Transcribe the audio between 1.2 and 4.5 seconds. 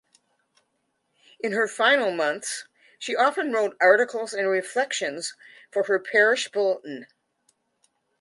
In her final months she often wrote articles and